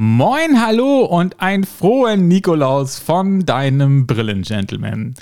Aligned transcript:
Moin, 0.00 0.64
hallo 0.64 1.00
und 1.06 1.40
ein 1.40 1.64
frohen 1.64 2.28
Nikolaus 2.28 3.00
von 3.00 3.44
deinem 3.44 4.06
Brillengentleman. 4.06 5.14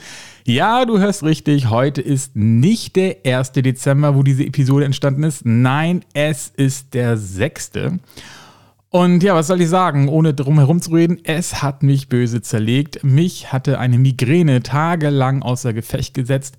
Ja, 0.44 0.84
du 0.84 0.98
hörst 0.98 1.22
richtig, 1.22 1.70
heute 1.70 2.02
ist 2.02 2.36
nicht 2.36 2.94
der 2.96 3.24
1. 3.24 3.52
Dezember, 3.52 4.14
wo 4.14 4.22
diese 4.22 4.44
Episode 4.44 4.84
entstanden 4.84 5.22
ist. 5.22 5.46
Nein, 5.46 6.04
es 6.12 6.52
ist 6.54 6.92
der 6.92 7.16
6. 7.16 7.70
Und 8.90 9.22
ja, 9.22 9.34
was 9.34 9.46
soll 9.46 9.62
ich 9.62 9.70
sagen, 9.70 10.10
ohne 10.10 10.34
drum 10.34 10.58
herum 10.58 10.82
zu 10.82 10.90
reden, 10.90 11.20
es 11.24 11.62
hat 11.62 11.82
mich 11.82 12.10
böse 12.10 12.42
zerlegt. 12.42 13.02
Mich 13.02 13.54
hatte 13.54 13.78
eine 13.78 13.96
Migräne 13.96 14.62
tagelang 14.62 15.40
außer 15.40 15.72
Gefecht 15.72 16.12
gesetzt 16.12 16.58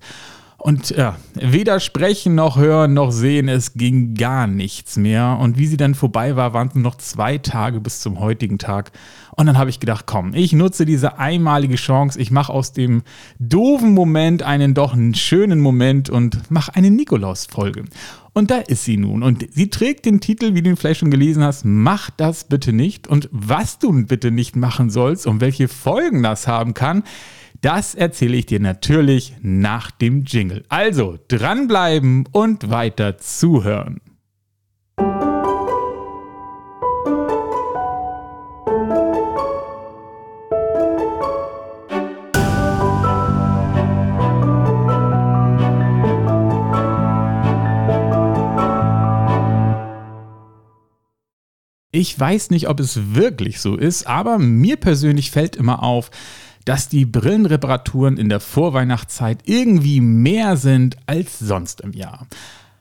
und 0.60 0.90
ja, 0.90 1.16
weder 1.34 1.78
sprechen 1.78 2.34
noch 2.34 2.56
hören 2.56 2.92
noch 2.92 3.12
sehen, 3.12 3.48
es 3.48 3.74
ging 3.74 4.14
gar 4.14 4.48
nichts 4.48 4.96
mehr. 4.96 5.38
Und 5.40 5.56
wie 5.56 5.68
sie 5.68 5.76
dann 5.76 5.94
vorbei 5.94 6.34
war, 6.34 6.52
waren 6.52 6.66
es 6.66 6.74
noch 6.74 6.96
zwei 6.96 7.38
Tage 7.38 7.80
bis 7.80 8.00
zum 8.00 8.18
heutigen 8.18 8.58
Tag. 8.58 8.90
Und 9.36 9.46
dann 9.46 9.56
habe 9.56 9.70
ich 9.70 9.78
gedacht, 9.78 10.06
komm, 10.06 10.34
ich 10.34 10.52
nutze 10.52 10.84
diese 10.84 11.16
einmalige 11.16 11.76
Chance, 11.76 12.20
ich 12.20 12.32
mache 12.32 12.52
aus 12.52 12.72
dem 12.72 13.02
doofen 13.38 13.94
Moment 13.94 14.42
einen 14.42 14.74
doch 14.74 14.94
einen 14.94 15.14
schönen 15.14 15.60
Moment 15.60 16.10
und 16.10 16.50
mache 16.50 16.74
eine 16.74 16.90
Nikolaus-Folge. 16.90 17.84
Und 18.32 18.50
da 18.50 18.58
ist 18.58 18.84
sie 18.84 18.96
nun. 18.96 19.22
Und 19.22 19.46
sie 19.52 19.70
trägt 19.70 20.06
den 20.06 20.20
Titel, 20.20 20.54
wie 20.54 20.62
du 20.62 20.70
ihn 20.70 20.76
vielleicht 20.76 21.00
schon 21.00 21.12
gelesen 21.12 21.44
hast, 21.44 21.64
Mach 21.64 22.10
das 22.10 22.44
bitte 22.44 22.72
nicht. 22.72 23.06
Und 23.06 23.28
was 23.30 23.78
du 23.78 23.92
bitte 24.06 24.32
nicht 24.32 24.56
machen 24.56 24.90
sollst 24.90 25.28
und 25.28 25.40
welche 25.40 25.68
Folgen 25.68 26.24
das 26.24 26.48
haben 26.48 26.74
kann, 26.74 27.04
das 27.60 27.94
erzähle 27.94 28.36
ich 28.36 28.46
dir 28.46 28.60
natürlich 28.60 29.34
nach 29.40 29.90
dem 29.90 30.24
Jingle. 30.24 30.64
Also 30.68 31.18
dranbleiben 31.28 32.26
und 32.30 32.70
weiter 32.70 33.18
zuhören. 33.18 34.00
Ich 51.90 52.20
weiß 52.20 52.50
nicht, 52.50 52.68
ob 52.68 52.78
es 52.78 53.14
wirklich 53.16 53.60
so 53.60 53.74
ist, 53.76 54.06
aber 54.06 54.38
mir 54.38 54.76
persönlich 54.76 55.32
fällt 55.32 55.56
immer 55.56 55.82
auf, 55.82 56.12
dass 56.64 56.88
die 56.88 57.04
Brillenreparaturen 57.04 58.16
in 58.16 58.28
der 58.28 58.40
Vorweihnachtszeit 58.40 59.40
irgendwie 59.44 60.00
mehr 60.00 60.56
sind 60.56 60.96
als 61.06 61.38
sonst 61.38 61.80
im 61.80 61.92
Jahr. 61.92 62.26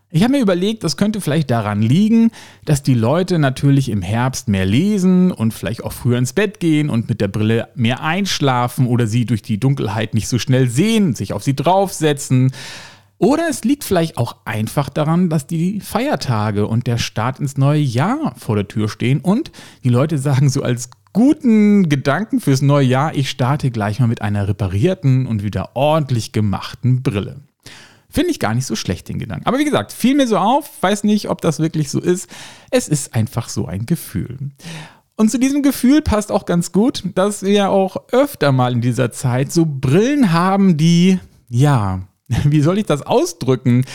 Ich 0.09 0.23
habe 0.23 0.31
mir 0.31 0.41
überlegt, 0.41 0.85
das 0.85 0.95
könnte 0.95 1.19
vielleicht 1.19 1.51
daran 1.51 1.81
liegen, 1.81 2.31
dass 2.63 2.81
die 2.81 2.93
Leute 2.93 3.39
natürlich 3.39 3.89
im 3.89 4.01
Herbst 4.01 4.47
mehr 4.47 4.65
lesen 4.65 5.33
und 5.33 5.53
vielleicht 5.53 5.83
auch 5.83 5.91
früher 5.91 6.17
ins 6.17 6.31
Bett 6.31 6.61
gehen 6.61 6.89
und 6.89 7.09
mit 7.09 7.19
der 7.19 7.27
Brille 7.27 7.67
mehr 7.75 8.01
einschlafen 8.01 8.87
oder 8.87 9.05
sie 9.05 9.25
durch 9.25 9.41
die 9.41 9.59
Dunkelheit 9.59 10.13
nicht 10.13 10.29
so 10.29 10.39
schnell 10.39 10.69
sehen, 10.69 11.13
sich 11.13 11.33
auf 11.33 11.43
sie 11.43 11.57
draufsetzen. 11.57 12.53
Oder 13.17 13.49
es 13.49 13.65
liegt 13.65 13.83
vielleicht 13.83 14.17
auch 14.17 14.37
einfach 14.45 14.89
daran, 14.89 15.29
dass 15.29 15.45
die 15.45 15.81
Feiertage 15.81 16.67
und 16.67 16.87
der 16.87 16.99
Start 16.99 17.41
ins 17.41 17.57
neue 17.57 17.81
Jahr 17.81 18.33
vor 18.37 18.55
der 18.55 18.67
Tür 18.69 18.87
stehen 18.87 19.19
und 19.19 19.51
die 19.83 19.89
Leute 19.89 20.19
sagen 20.19 20.49
so 20.49 20.61
als 20.61 20.89
guten 21.17 21.89
Gedanken 21.89 22.39
fürs 22.39 22.61
neue 22.61 22.85
Jahr, 22.85 23.15
ich 23.15 23.31
starte 23.31 23.71
gleich 23.71 23.99
mal 23.99 24.05
mit 24.05 24.21
einer 24.21 24.47
reparierten 24.47 25.25
und 25.25 25.41
wieder 25.41 25.75
ordentlich 25.75 26.31
gemachten 26.31 27.01
Brille. 27.01 27.37
Finde 28.07 28.29
ich 28.29 28.39
gar 28.39 28.53
nicht 28.53 28.67
so 28.67 28.75
schlecht, 28.75 29.09
den 29.09 29.17
Gedanken. 29.17 29.47
Aber 29.47 29.57
wie 29.57 29.65
gesagt, 29.65 29.91
fiel 29.93 30.13
mir 30.13 30.27
so 30.27 30.37
auf, 30.37 30.69
weiß 30.79 31.05
nicht, 31.05 31.31
ob 31.31 31.41
das 31.41 31.57
wirklich 31.57 31.89
so 31.89 31.99
ist. 31.99 32.29
Es 32.69 32.87
ist 32.87 33.15
einfach 33.15 33.49
so 33.49 33.65
ein 33.65 33.87
Gefühl. 33.87 34.37
Und 35.15 35.31
zu 35.31 35.39
diesem 35.39 35.63
Gefühl 35.63 36.03
passt 36.03 36.31
auch 36.31 36.45
ganz 36.45 36.71
gut, 36.71 37.03
dass 37.15 37.41
wir 37.41 37.71
auch 37.71 37.97
öfter 38.11 38.51
mal 38.51 38.71
in 38.71 38.81
dieser 38.81 39.11
Zeit 39.11 39.51
so 39.51 39.65
Brillen 39.65 40.33
haben, 40.33 40.77
die, 40.77 41.17
ja, 41.49 42.01
wie 42.27 42.61
soll 42.61 42.77
ich 42.77 42.85
das 42.85 43.01
ausdrücken? 43.01 43.85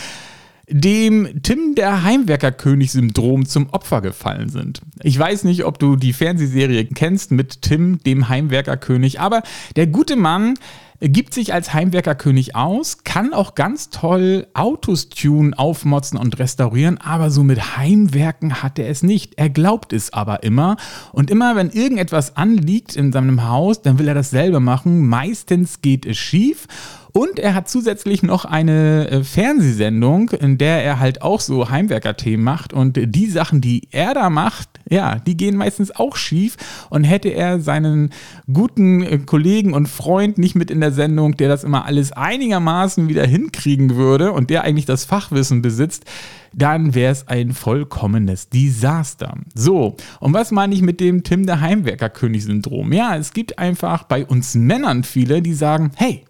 Dem 0.69 1.41
Tim 1.43 1.75
der 1.75 2.03
Heimwerkerkönig-Syndrom 2.03 3.45
zum 3.45 3.69
Opfer 3.71 4.01
gefallen 4.01 4.49
sind. 4.49 4.81
Ich 5.01 5.17
weiß 5.19 5.43
nicht, 5.43 5.65
ob 5.65 5.77
du 5.77 5.95
die 5.95 6.13
Fernsehserie 6.13 6.85
kennst 6.85 7.31
mit 7.31 7.61
Tim, 7.61 7.99
dem 8.03 8.29
Heimwerkerkönig, 8.29 9.19
aber 9.19 9.43
der 9.75 9.87
gute 9.87 10.15
Mann 10.15 10.55
gibt 11.03 11.33
sich 11.33 11.53
als 11.53 11.73
Heimwerkerkönig 11.73 12.55
aus, 12.55 13.03
kann 13.03 13.33
auch 13.33 13.55
ganz 13.55 13.89
toll 13.89 14.47
Autos 14.53 15.09
tunen, 15.09 15.53
aufmotzen 15.53 16.17
und 16.17 16.39
restaurieren, 16.39 16.97
aber 16.97 17.29
so 17.29 17.43
mit 17.43 17.77
Heimwerken 17.77 18.63
hat 18.63 18.79
er 18.79 18.87
es 18.87 19.03
nicht. 19.03 19.33
Er 19.37 19.49
glaubt 19.49 19.91
es 19.91 20.13
aber 20.13 20.43
immer 20.43 20.77
und 21.11 21.29
immer 21.29 21.57
wenn 21.57 21.71
irgendetwas 21.71 22.37
anliegt 22.37 22.95
in 22.95 23.11
seinem 23.11 23.49
Haus, 23.49 23.81
dann 23.81 23.99
will 23.99 24.07
er 24.07 24.13
das 24.13 24.29
selber 24.29 24.61
machen. 24.61 25.05
Meistens 25.05 25.81
geht 25.81 26.05
es 26.05 26.17
schief 26.17 26.67
und 27.13 27.37
er 27.37 27.53
hat 27.53 27.69
zusätzlich 27.69 28.23
noch 28.23 28.43
eine 28.43 29.07
äh, 29.07 29.23
Fernsehsendung, 29.23 30.31
in 30.31 30.57
der 30.57 30.83
er 30.83 30.99
halt 30.99 31.21
auch 31.21 31.41
so 31.41 31.69
Heimwerker-Themen 31.69 32.43
macht. 32.43 32.73
Und 32.73 32.99
die 32.99 33.27
Sachen, 33.27 33.61
die 33.61 33.87
er 33.91 34.15
da 34.15 34.31
macht, 34.31 34.67
ja, 34.89 35.19
die 35.19 35.37
gehen 35.37 35.55
meistens 35.55 35.95
auch 35.95 36.15
schief. 36.15 36.57
Und 36.89 37.03
hätte 37.03 37.29
er 37.29 37.59
seinen 37.59 38.09
guten 38.51 39.03
äh, 39.03 39.19
Kollegen 39.19 39.75
und 39.75 39.87
Freund 39.87 40.39
nicht 40.39 40.55
mit 40.55 40.71
in 40.71 40.81
der 40.81 40.91
Sendung, 40.91 41.37
der 41.37 41.49
das 41.49 41.63
immer 41.63 41.85
alles 41.85 42.13
einigermaßen 42.13 43.07
wieder 43.07 43.27
hinkriegen 43.27 43.95
würde 43.95 44.31
und 44.31 44.49
der 44.49 44.63
eigentlich 44.63 44.87
das 44.87 45.05
Fachwissen 45.05 45.61
besitzt, 45.61 46.05
dann 46.51 46.95
wäre 46.95 47.11
es 47.11 47.27
ein 47.27 47.51
vollkommenes 47.51 48.49
Desaster. 48.49 49.37
So, 49.53 49.97
und 50.19 50.33
was 50.33 50.49
meine 50.49 50.73
ich 50.73 50.81
mit 50.81 50.99
dem 50.99 51.23
Tim 51.23 51.45
der 51.45 51.61
Heimwerker-König-Syndrom? 51.61 52.91
Ja, 52.91 53.15
es 53.17 53.33
gibt 53.33 53.59
einfach 53.59 54.03
bei 54.03 54.25
uns 54.25 54.55
Männern 54.55 55.03
viele, 55.03 55.43
die 55.43 55.53
sagen, 55.53 55.91
hey, 55.95 56.25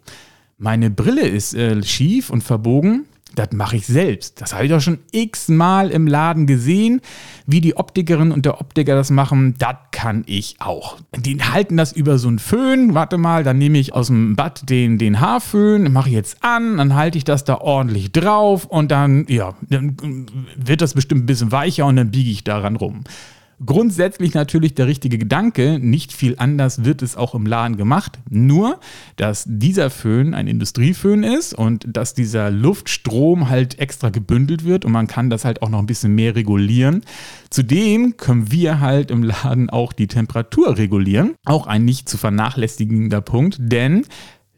meine 0.64 0.90
Brille 0.90 1.28
ist 1.28 1.54
äh, 1.54 1.84
schief 1.84 2.30
und 2.30 2.42
verbogen. 2.42 3.06
Das 3.36 3.50
mache 3.52 3.76
ich 3.76 3.86
selbst. 3.86 4.40
Das 4.40 4.54
habe 4.54 4.66
ich 4.66 4.72
doch 4.72 4.80
schon 4.80 5.00
x-mal 5.12 5.90
im 5.90 6.08
Laden 6.08 6.46
gesehen, 6.46 7.02
wie 7.48 7.62
die 7.62 7.76
Optikerin 7.76 8.32
und 8.32 8.46
der 8.46 8.62
Optiker 8.62 8.96
das 8.96 9.10
machen. 9.10 9.56
Das 9.58 9.76
kann 9.92 10.24
ich 10.26 10.56
auch. 10.60 10.98
Die 11.18 11.42
halten 11.42 11.76
das 11.76 11.92
über 11.92 12.18
so 12.18 12.30
einen 12.30 12.40
Föhn. 12.40 12.94
Warte 12.94 13.18
mal, 13.18 13.44
dann 13.44 13.58
nehme 13.58 13.78
ich 13.78 13.94
aus 13.94 14.08
dem 14.08 14.36
Bad 14.36 14.70
den, 14.70 14.98
den 15.00 15.20
Haarföhn, 15.20 15.92
mache 15.92 16.10
ich 16.10 16.16
jetzt 16.16 16.44
an, 16.44 16.78
dann 16.78 16.96
halte 16.96 17.18
ich 17.18 17.24
das 17.24 17.44
da 17.44 17.58
ordentlich 17.58 18.12
drauf 18.12 18.66
und 18.66 18.92
dann, 18.92 19.26
ja, 19.28 19.56
dann 19.68 19.98
wird 20.56 20.82
das 20.82 20.94
bestimmt 20.94 21.24
ein 21.24 21.26
bisschen 21.26 21.52
weicher 21.52 21.88
und 21.88 21.98
dann 21.98 22.12
biege 22.12 22.30
ich 22.30 22.44
daran 22.44 22.76
rum. 22.78 23.04
Grundsätzlich 23.66 24.34
natürlich 24.34 24.76
der 24.76 24.88
richtige 24.88 25.18
Gedanke, 25.18 25.80
nicht 25.80 26.12
viel 26.12 26.36
anders 26.38 26.84
wird 26.84 27.02
es 27.02 27.16
auch 27.16 27.36
im 27.36 27.46
Laden 27.46 27.78
gemacht, 27.78 28.20
nur 28.30 28.80
dass 29.16 29.46
dieser 29.48 29.90
Föhn 29.90 30.34
ein 30.34 30.48
Industrieföhn 30.48 31.24
ist 31.24 31.54
und 31.54 31.86
dass 31.88 32.14
dieser 32.14 32.52
Luftstrom 32.52 33.50
halt 33.50 33.80
extra 33.80 34.10
gebündelt 34.10 34.66
wird 34.66 34.86
und 34.86 34.92
man 34.92 35.08
kann 35.08 35.30
das 35.30 35.46
halt 35.46 35.62
auch 35.62 35.70
noch 35.70 35.80
ein 35.80 35.86
bisschen 35.86 36.16
mehr 36.16 36.36
regulieren. 36.36 37.04
Zudem 37.50 38.18
können 38.18 38.52
wir 38.52 38.80
halt 38.80 39.12
im 39.12 39.24
Laden 39.24 39.70
auch 39.70 39.94
die 39.94 40.08
Temperatur 40.08 40.78
regulieren, 40.78 41.36
auch 41.46 41.68
ein 41.68 41.86
nicht 41.86 42.10
zu 42.10 42.18
vernachlässigender 42.18 43.22
Punkt, 43.22 43.58
denn 43.60 44.06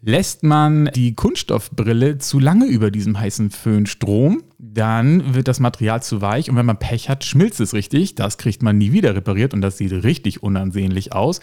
Lässt 0.08 0.44
man 0.44 0.92
die 0.94 1.16
Kunststoffbrille 1.16 2.20
zu 2.20 2.38
lange 2.38 2.68
über 2.68 2.92
diesem 2.92 3.20
heißen 3.20 3.50
Föhnstrom, 3.50 4.44
dann 4.74 5.36
wird 5.36 5.48
das 5.48 5.60
Material 5.60 6.02
zu 6.02 6.22
weich 6.22 6.50
und 6.50 6.56
wenn 6.56 6.66
man 6.66 6.80
Pech 6.80 7.10
hat, 7.10 7.24
schmilzt 7.24 7.60
es 7.60 7.74
richtig. 7.74 8.16
Das 8.16 8.38
kriegt 8.38 8.64
man 8.64 8.78
nie 8.78 8.92
wieder 8.92 9.16
repariert 9.16 9.54
und 9.54 9.62
das 9.62 9.78
sieht 9.78 9.92
richtig 9.92 10.44
unansehnlich 10.44 11.14
aus. 11.14 11.40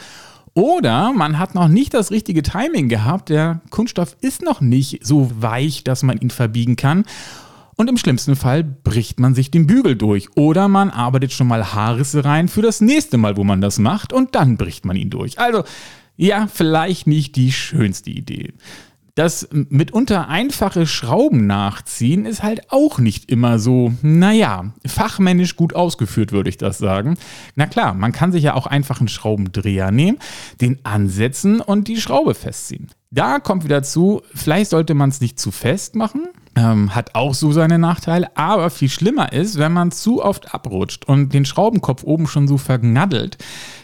Oder 0.54 1.12
man 1.12 1.38
hat 1.38 1.54
noch 1.54 1.68
nicht 1.68 1.94
das 1.94 2.10
richtige 2.10 2.42
Timing 2.42 2.88
gehabt. 2.88 3.30
Der 3.30 3.62
Kunststoff 3.70 4.16
ist 4.20 4.42
noch 4.42 4.60
nicht 4.60 5.04
so 5.04 5.30
weich, 5.38 5.84
dass 5.84 6.02
man 6.02 6.18
ihn 6.18 6.30
verbiegen 6.30 6.76
kann. 6.76 7.04
Und 7.76 7.88
im 7.88 7.96
schlimmsten 7.96 8.36
Fall 8.36 8.62
bricht 8.62 9.18
man 9.18 9.34
sich 9.34 9.50
den 9.50 9.66
Bügel 9.66 9.96
durch. 9.96 10.36
Oder 10.36 10.68
man 10.68 10.90
arbeitet 10.90 11.32
schon 11.32 11.46
mal 11.46 11.72
Haarrisse 11.72 12.24
rein 12.24 12.48
für 12.48 12.60
das 12.60 12.82
nächste 12.82 13.16
Mal, 13.16 13.38
wo 13.38 13.44
man 13.44 13.62
das 13.62 13.78
macht. 13.78 14.12
Und 14.12 14.34
dann 14.34 14.58
bricht 14.58 14.84
man 14.84 14.96
ihn 14.96 15.08
durch. 15.08 15.38
Also 15.38 15.64
ja, 16.16 16.46
vielleicht 16.52 17.06
nicht 17.06 17.36
die 17.36 17.50
schönste 17.50 18.10
Idee. 18.10 18.52
Das 19.14 19.46
mitunter 19.52 20.28
einfache 20.28 20.86
Schrauben 20.86 21.46
nachziehen 21.46 22.24
ist 22.24 22.42
halt 22.42 22.72
auch 22.72 22.98
nicht 22.98 23.30
immer 23.30 23.58
so, 23.58 23.92
naja, 24.00 24.72
fachmännisch 24.86 25.54
gut 25.54 25.74
ausgeführt, 25.74 26.32
würde 26.32 26.48
ich 26.48 26.56
das 26.56 26.78
sagen. 26.78 27.18
Na 27.54 27.66
klar, 27.66 27.92
man 27.92 28.12
kann 28.12 28.32
sich 28.32 28.42
ja 28.42 28.54
auch 28.54 28.66
einfach 28.66 29.00
einen 29.00 29.08
Schraubendreher 29.08 29.90
nehmen, 29.90 30.18
den 30.62 30.82
ansetzen 30.86 31.60
und 31.60 31.88
die 31.88 32.00
Schraube 32.00 32.34
festziehen. 32.34 32.88
Da 33.14 33.40
kommt 33.40 33.62
wieder 33.62 33.82
zu, 33.82 34.22
vielleicht 34.34 34.70
sollte 34.70 34.94
man 34.94 35.10
es 35.10 35.20
nicht 35.20 35.38
zu 35.38 35.50
fest 35.50 35.96
machen, 35.96 36.28
ähm, 36.56 36.94
hat 36.94 37.14
auch 37.14 37.34
so 37.34 37.52
seine 37.52 37.78
Nachteile, 37.78 38.34
aber 38.38 38.70
viel 38.70 38.88
schlimmer 38.88 39.34
ist, 39.34 39.58
wenn 39.58 39.72
man 39.72 39.92
zu 39.92 40.24
oft 40.24 40.54
abrutscht 40.54 41.04
und 41.04 41.34
den 41.34 41.44
Schraubenkopf 41.44 42.04
oben 42.04 42.26
schon 42.26 42.48
so 42.48 42.56
vergnaddelt, 42.56 43.36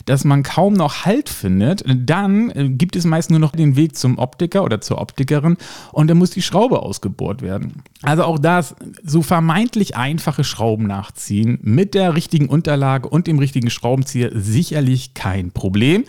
dass 0.07 0.25
man 0.25 0.43
kaum 0.43 0.73
noch 0.73 1.05
Halt 1.05 1.29
findet, 1.29 1.85
dann 1.87 2.49
äh, 2.53 2.71
gibt 2.71 2.97
es 2.97 3.05
meist 3.05 3.31
nur 3.31 3.39
noch 3.39 3.53
den 3.53 3.77
Weg 3.77 3.97
zum 3.97 4.17
Optiker 4.17 4.65
oder 4.65 4.81
zur 4.81 4.99
Optikerin 4.99 5.59
und 5.93 6.09
dann 6.09 6.17
muss 6.17 6.31
die 6.31 6.41
Schraube 6.41 6.81
ausgebohrt 6.81 7.43
werden. 7.43 7.83
Also 8.01 8.25
auch 8.25 8.39
das, 8.39 8.77
so 9.05 9.21
vermeintlich 9.21 9.95
einfache 9.95 10.43
Schrauben 10.43 10.87
nachziehen 10.87 11.59
mit 11.61 11.93
der 11.93 12.15
richtigen 12.15 12.49
Unterlage 12.49 13.11
und 13.11 13.27
dem 13.27 13.39
richtigen 13.39 13.69
Schraubenzieher 13.69 14.31
sicherlich 14.35 15.13
kein 15.13 15.51
Problem. 15.51 16.05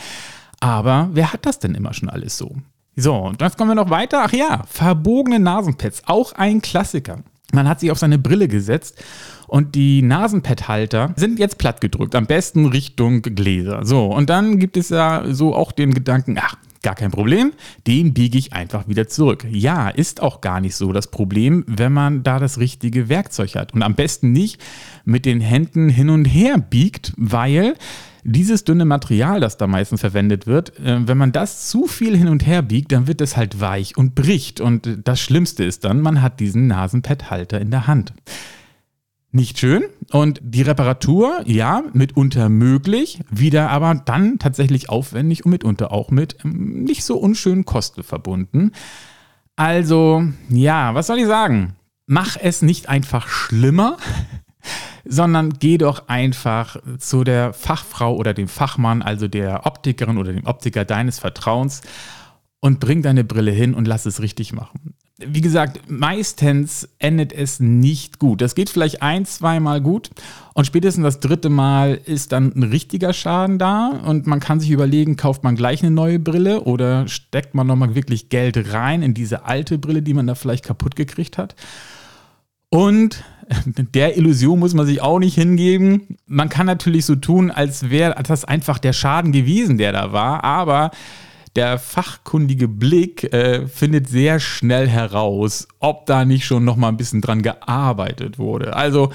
Aber 0.62 1.10
wer 1.12 1.34
hat 1.34 1.46
das 1.46 1.60
denn 1.60 1.76
immer 1.76 1.94
schon 1.94 2.10
alles 2.10 2.38
so? 2.38 2.56
So, 3.00 3.16
und 3.16 3.42
jetzt 3.42 3.58
kommen 3.58 3.72
wir 3.72 3.76
noch 3.76 3.90
weiter. 3.90 4.24
Ach 4.26 4.34
ja, 4.34 4.64
verbogene 4.68 5.40
Nasenpads, 5.40 6.04
auch 6.06 6.34
ein 6.34 6.62
Klassiker. 6.62 7.20
Man 7.54 7.68
hat 7.68 7.80
sich 7.80 7.92
auf 7.92 7.98
seine 7.98 8.20
Brille 8.20 8.48
gesetzt 8.48 9.04
und 9.48 9.74
die 9.74 10.02
Nasenpad-Halter 10.02 11.14
sind 11.16 11.40
jetzt 11.40 11.58
platt 11.58 11.82
gedrückt, 11.82 12.14
am 12.14 12.28
besten 12.28 12.68
Richtung 12.68 13.22
Gläser. 13.24 13.86
So, 13.86 14.06
und 14.06 14.30
dann 14.30 14.60
gibt 14.60 14.78
es 14.78 14.90
ja 14.90 15.24
so 15.32 15.56
auch 15.56 15.72
den 15.72 15.94
Gedanken, 15.94 16.38
ach, 16.40 16.56
Gar 16.82 16.96
kein 16.96 17.12
Problem, 17.12 17.52
den 17.88 18.14
biege 18.14 18.38
ich 18.38 18.54
einfach 18.54 18.88
wieder 18.88 19.10
zurück. 19.10 19.46
Ja, 19.50 19.90
ist 19.90 20.22
auch 20.22 20.40
gar 20.40 20.62
nicht 20.62 20.78
so 20.78 20.94
das 20.94 21.12
Problem, 21.12 21.66
wenn 21.68 21.92
man 21.92 22.24
da 22.24 22.40
das 22.40 22.58
richtige 22.58 23.10
Werkzeug 23.10 23.56
hat. 23.56 23.74
Und 23.74 23.84
am 23.84 23.96
besten 23.96 24.32
nicht 24.32 24.62
mit 25.04 25.26
den 25.26 25.42
Händen 25.42 25.90
hin 25.90 26.10
und 26.10 26.24
her 26.24 26.58
biegt, 26.58 27.12
weil 27.18 27.76
dieses 28.24 28.64
dünne 28.64 28.86
Material, 28.86 29.40
das 29.40 29.58
da 29.58 29.68
meistens 29.68 30.02
verwendet 30.02 30.48
wird, 30.48 30.78
äh, 30.80 31.08
wenn 31.08 31.18
man 31.18 31.32
das 31.32 31.70
zu 31.70 31.88
viel 31.88 32.18
hin 32.18 32.28
und 32.28 32.46
her 32.46 32.62
biegt, 32.62 32.92
dann 32.92 33.08
wird 33.08 33.22
es 33.22 33.38
halt 33.38 33.60
weich 33.62 33.98
und 33.98 34.16
bricht. 34.16 34.62
Und 34.62 35.00
das 35.04 35.20
Schlimmste 35.20 35.64
ist 35.64 35.86
dann, 35.86 36.02
man 36.02 36.22
hat 36.22 36.40
diesen 36.40 36.68
Nasenpad-Halter 36.68 37.60
in 37.60 37.72
der 37.72 37.88
Hand. 37.88 38.14
Nicht 39.32 39.60
schön. 39.60 39.84
Und 40.12 40.42
die 40.44 40.64
Reparatur, 40.64 41.42
ja, 41.46 41.84
mitunter 41.94 42.50
möglich, 42.50 43.20
wieder 43.30 43.70
aber 43.70 43.94
dann 43.94 44.40
tatsächlich 44.40 44.90
aufwendig 44.90 45.46
und 45.46 45.52
mitunter 45.52 45.92
auch 45.92 46.10
mit 46.10 46.38
ähm, 46.44 46.84
nicht 46.84 47.04
so 47.04 47.18
unschönen 47.18 47.64
Kosten 47.64 48.02
verbunden. 48.02 48.72
Also, 49.56 50.24
ja, 50.50 50.96
was 50.96 51.08
soll 51.08 51.20
ich 51.20 51.28
sagen? 51.28 51.76
Mach 52.08 52.38
es 52.42 52.64
nicht 52.64 52.90
einfach 52.90 53.28
schlimmer, 53.28 53.98
sondern 55.10 55.56
geh 55.60 55.78
doch 55.78 56.08
einfach 56.08 56.78
zu 57.00 57.24
der 57.24 57.52
Fachfrau 57.52 58.16
oder 58.16 58.34
dem 58.34 58.48
Fachmann, 58.48 59.02
also 59.02 59.28
der 59.28 59.66
Optikerin 59.66 60.18
oder 60.18 60.32
dem 60.32 60.46
Optiker 60.46 60.86
deines 60.86 61.20
Vertrauens 61.20 61.82
und 62.60 62.80
bring 62.80 63.02
deine 63.02 63.24
Brille 63.24 63.52
hin 63.52 63.74
und 63.74 63.88
lass 63.88 64.06
es 64.06 64.22
richtig 64.22 64.54
machen. 64.54 64.94
Wie 65.18 65.42
gesagt, 65.42 65.82
meistens 65.90 66.88
endet 67.00 67.34
es 67.34 67.60
nicht 67.60 68.20
gut. 68.20 68.40
Das 68.40 68.56
geht 68.56 68.70
vielleicht 68.70 69.02
ein, 69.02 69.26
zweimal 69.26 69.82
gut 69.82 70.12
und 70.54 70.66
spätestens 70.66 71.04
das 71.04 71.20
dritte 71.20 71.50
Mal 71.50 72.00
ist 72.06 72.32
dann 72.32 72.54
ein 72.56 72.64
richtiger 72.64 73.12
Schaden 73.12 73.58
da 73.58 73.88
und 74.06 74.28
man 74.28 74.40
kann 74.40 74.60
sich 74.62 74.70
überlegen, 74.70 75.18
kauft 75.18 75.44
man 75.44 75.56
gleich 75.56 75.82
eine 75.82 75.92
neue 75.92 76.20
Brille 76.20 76.62
oder 76.62 77.08
steckt 77.08 77.56
man 77.56 77.68
nochmal 77.68 77.96
wirklich 77.96 78.30
Geld 78.30 78.74
rein 78.74 79.02
in 79.02 79.14
diese 79.14 79.46
alte 79.46 79.78
Brille, 79.78 80.04
die 80.04 80.14
man 80.14 80.28
da 80.28 80.36
vielleicht 80.36 80.64
kaputt 80.64 80.96
gekriegt 80.96 81.38
hat. 81.38 81.56
Und 82.70 83.24
der 83.94 84.18
Illusion 84.18 84.60
muss 84.60 84.74
man 84.74 84.86
sich 84.86 85.02
auch 85.02 85.20
nicht 85.20 85.36
hingeben. 85.36 86.18
Man 86.28 86.50
kann 86.50 86.66
natürlich 86.66 87.06
so 87.06 87.16
tun, 87.16 87.52
als 87.52 87.90
wäre 87.90 88.16
das 88.24 88.46
einfach 88.46 88.80
der 88.80 88.94
Schaden 88.94 89.32
gewesen, 89.32 89.78
der 89.78 89.92
da 89.92 90.12
war, 90.12 90.44
aber 90.44 90.92
der 91.56 91.80
fachkundige 91.80 92.68
Blick 92.68 93.34
äh, 93.34 93.68
findet 93.68 94.08
sehr 94.08 94.40
schnell 94.40 94.88
heraus, 94.88 95.68
ob 95.80 96.06
da 96.06 96.24
nicht 96.24 96.46
schon 96.46 96.64
noch 96.64 96.76
mal 96.76 96.90
ein 96.90 96.98
bisschen 96.98 97.22
dran 97.22 97.42
gearbeitet 97.42 98.38
wurde. 98.38 98.76
Also 98.76 99.12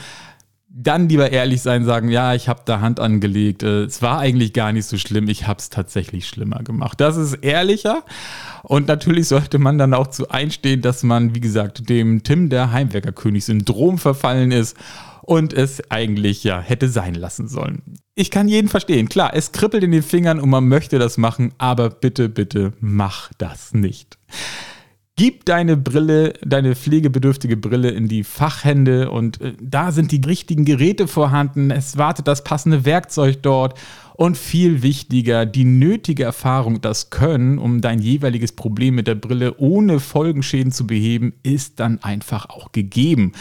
dann 0.76 1.08
lieber 1.08 1.30
ehrlich 1.30 1.62
sein, 1.62 1.84
sagen, 1.84 2.08
ja, 2.08 2.34
ich 2.34 2.48
habe 2.48 2.62
da 2.64 2.80
Hand 2.80 2.98
angelegt. 2.98 3.62
Äh, 3.62 3.84
es 3.84 4.02
war 4.02 4.18
eigentlich 4.18 4.52
gar 4.52 4.72
nicht 4.72 4.86
so 4.86 4.98
schlimm, 4.98 5.28
ich 5.28 5.46
habe 5.46 5.60
es 5.60 5.70
tatsächlich 5.70 6.26
schlimmer 6.26 6.64
gemacht. 6.64 7.00
Das 7.00 7.16
ist 7.16 7.34
ehrlicher. 7.34 8.02
Und 8.64 8.88
natürlich 8.88 9.28
sollte 9.28 9.58
man 9.58 9.78
dann 9.78 9.94
auch 9.94 10.08
zu 10.08 10.30
einstehen, 10.30 10.80
dass 10.80 11.02
man, 11.02 11.34
wie 11.34 11.40
gesagt, 11.40 11.88
dem 11.88 12.22
Tim 12.22 12.48
der 12.48 12.72
Heimwerkerkönig-Syndrom 12.72 13.98
verfallen 13.98 14.52
ist 14.52 14.76
und 15.22 15.52
es 15.52 15.90
eigentlich 15.90 16.44
ja 16.44 16.60
hätte 16.60 16.88
sein 16.88 17.14
lassen 17.14 17.46
sollen. 17.46 17.82
Ich 18.14 18.30
kann 18.30 18.48
jeden 18.48 18.68
verstehen. 18.68 19.08
Klar, 19.08 19.32
es 19.34 19.52
kribbelt 19.52 19.84
in 19.84 19.92
den 19.92 20.02
Fingern 20.02 20.40
und 20.40 20.48
man 20.48 20.66
möchte 20.66 20.98
das 20.98 21.18
machen, 21.18 21.52
aber 21.58 21.90
bitte, 21.90 22.28
bitte 22.28 22.72
mach 22.80 23.30
das 23.38 23.74
nicht. 23.74 24.18
Gib 25.16 25.44
deine 25.44 25.76
Brille, 25.76 26.32
deine 26.44 26.74
pflegebedürftige 26.74 27.56
Brille 27.56 27.90
in 27.90 28.08
die 28.08 28.24
Fachhände 28.24 29.12
und 29.12 29.40
äh, 29.40 29.52
da 29.60 29.92
sind 29.92 30.10
die 30.10 30.20
richtigen 30.26 30.64
Geräte 30.64 31.06
vorhanden. 31.06 31.70
Es 31.70 31.96
wartet 31.96 32.26
das 32.26 32.42
passende 32.42 32.84
Werkzeug 32.84 33.40
dort 33.40 33.78
und 34.14 34.36
viel 34.36 34.82
wichtiger, 34.82 35.46
die 35.46 35.64
nötige 35.64 36.24
Erfahrung, 36.24 36.80
das 36.80 37.10
Können, 37.10 37.58
um 37.58 37.80
dein 37.80 38.00
jeweiliges 38.00 38.50
Problem 38.52 38.96
mit 38.96 39.06
der 39.06 39.14
Brille 39.14 39.56
ohne 39.58 40.00
Folgenschäden 40.00 40.72
zu 40.72 40.84
beheben, 40.84 41.34
ist 41.44 41.78
dann 41.78 42.02
einfach 42.02 42.48
auch 42.50 42.72
gegeben. 42.72 43.32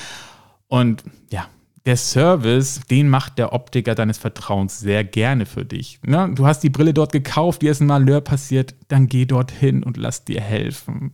Und 0.67 1.03
ja, 1.31 1.47
der 1.87 1.97
Service, 1.97 2.81
den 2.91 3.09
macht 3.09 3.39
der 3.39 3.51
Optiker 3.51 3.95
deines 3.95 4.19
Vertrauens 4.19 4.79
sehr 4.79 5.03
gerne 5.03 5.47
für 5.47 5.65
dich. 5.65 5.99
Ne? 6.05 6.31
Du 6.35 6.45
hast 6.45 6.61
die 6.61 6.69
Brille 6.69 6.93
dort 6.93 7.11
gekauft, 7.11 7.63
dir 7.63 7.71
ist 7.71 7.81
ein 7.81 7.87
Malheur 7.87 8.21
passiert, 8.21 8.75
dann 8.89 9.07
geh 9.07 9.25
dorthin 9.25 9.81
und 9.81 9.97
lass 9.97 10.23
dir 10.23 10.39
helfen. 10.39 11.11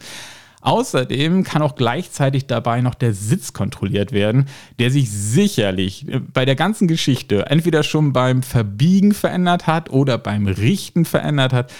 Außerdem 0.62 1.44
kann 1.44 1.62
auch 1.62 1.76
gleichzeitig 1.76 2.46
dabei 2.48 2.82
noch 2.82 2.96
der 2.96 3.14
Sitz 3.14 3.54
kontrolliert 3.54 4.12
werden, 4.12 4.48
der 4.78 4.92
sich 4.92 5.10
sicherlich 5.10 6.08
äh, 6.08 6.20
bei 6.20 6.46
der 6.46 6.56
ganzen 6.56 6.88
Geschichte 6.88 7.46
entweder 7.46 7.84
schon 7.84 8.12
beim 8.12 8.44
Verbiegen 8.44 9.14
verändert 9.14 9.68
hat 9.68 9.90
oder 9.90 10.18
beim 10.18 10.48
Richten 10.48 11.06
verändert 11.06 11.54
hat. 11.54 11.72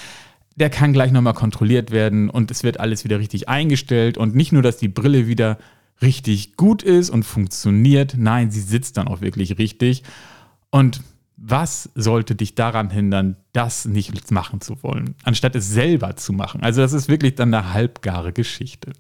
Der 0.56 0.70
kann 0.70 0.94
gleich 0.94 1.12
nochmal 1.12 1.34
kontrolliert 1.34 1.92
werden 1.92 2.30
und 2.30 2.52
es 2.52 2.64
wird 2.64 2.80
alles 2.80 3.04
wieder 3.04 3.20
richtig 3.20 3.50
eingestellt 3.50 4.18
und 4.18 4.36
nicht 4.36 4.52
nur, 4.52 4.62
dass 4.62 4.78
die 4.78 4.90
Brille 4.90 5.28
wieder 5.28 5.58
richtig 6.02 6.56
gut 6.56 6.84
ist 6.84 7.10
und 7.10 7.24
funktioniert, 7.24 8.16
nein, 8.18 8.52
sie 8.52 8.62
sitzt 8.62 8.98
dann 8.98 9.08
auch 9.08 9.22
wirklich 9.22 9.58
richtig. 9.58 10.04
Und 10.70 11.02
was 11.42 11.90
sollte 11.96 12.36
dich 12.36 12.56
daran 12.56 12.90
hindern, 12.90 13.38
das 13.54 13.86
nicht 13.86 14.32
machen 14.32 14.60
zu 14.62 14.84
wollen, 14.84 15.16
anstatt 15.24 15.56
es 15.56 15.70
selber 15.70 16.16
zu 16.16 16.34
machen? 16.34 16.62
Also 16.64 16.82
das 16.82 16.94
ist 16.94 17.08
wirklich 17.08 17.36
dann 17.36 17.54
eine 17.54 17.74
halbgare 17.74 18.34
Geschichte. 18.34 18.92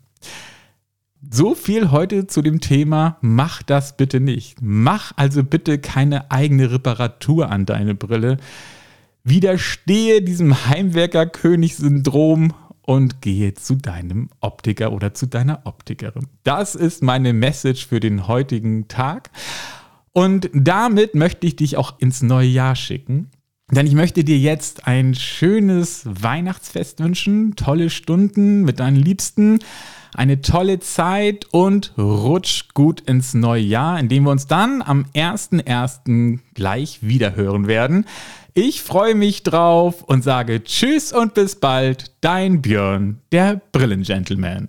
So 1.29 1.53
viel 1.53 1.91
heute 1.91 2.27
zu 2.27 2.41
dem 2.41 2.61
Thema, 2.61 3.17
mach 3.19 3.61
das 3.61 3.97
bitte 3.97 4.21
nicht. 4.21 4.59
Mach 4.61 5.11
also 5.17 5.43
bitte 5.43 5.77
keine 5.77 6.31
eigene 6.31 6.71
Reparatur 6.71 7.51
an 7.51 7.65
deine 7.65 7.93
Brille. 7.93 8.37
Widerstehe 9.25 10.21
diesem 10.21 10.65
Heimwerker-König-Syndrom 10.67 12.53
und 12.83 13.21
gehe 13.21 13.53
zu 13.53 13.75
deinem 13.75 14.29
Optiker 14.39 14.93
oder 14.93 15.13
zu 15.13 15.27
deiner 15.27 15.59
Optikerin. 15.65 16.27
Das 16.43 16.75
ist 16.75 17.03
meine 17.03 17.33
Message 17.33 17.85
für 17.85 17.99
den 17.99 18.27
heutigen 18.27 18.87
Tag. 18.87 19.29
Und 20.19 20.49
damit 20.53 21.15
möchte 21.15 21.47
ich 21.47 21.55
dich 21.55 21.77
auch 21.77 21.97
ins 21.99 22.21
neue 22.21 22.49
Jahr 22.49 22.75
schicken. 22.75 23.29
Denn 23.71 23.87
ich 23.87 23.93
möchte 23.93 24.25
dir 24.25 24.37
jetzt 24.37 24.85
ein 24.85 25.15
schönes 25.15 26.01
Weihnachtsfest 26.03 26.99
wünschen, 26.99 27.55
tolle 27.55 27.89
Stunden 27.89 28.63
mit 28.63 28.81
deinen 28.81 28.97
Liebsten, 28.97 29.59
eine 30.13 30.41
tolle 30.41 30.81
Zeit 30.81 31.45
und 31.51 31.93
rutsch 31.97 32.65
gut 32.73 32.99
ins 32.99 33.33
neue 33.33 33.63
Jahr, 33.63 33.97
indem 33.97 34.23
wir 34.25 34.31
uns 34.31 34.45
dann 34.45 34.81
am 34.81 35.05
1.1. 35.15 36.39
gleich 36.53 36.99
wieder 37.01 37.37
hören 37.37 37.67
werden. 37.67 38.05
Ich 38.53 38.81
freue 38.81 39.15
mich 39.15 39.43
drauf 39.43 40.03
und 40.03 40.21
sage 40.21 40.65
Tschüss 40.65 41.13
und 41.13 41.33
bis 41.33 41.55
bald, 41.55 42.11
dein 42.19 42.61
Björn, 42.61 43.21
der 43.31 43.61
Brillengentleman. 43.71 44.67